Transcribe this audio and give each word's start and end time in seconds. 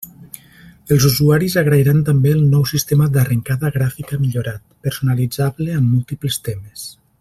Els 0.95 1.03
usuaris 1.09 1.57
agrairan 1.63 2.01
també 2.07 2.33
el 2.37 2.41
nou 2.55 2.65
sistema 2.71 3.09
d'arrencada 3.17 3.73
gràfica 3.77 4.21
millorat, 4.25 4.67
personalitzable 4.89 5.81
amb 5.81 5.91
múltiples 5.97 6.45
temes. 6.51 6.93